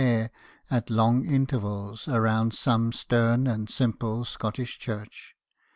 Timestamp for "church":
4.79-5.35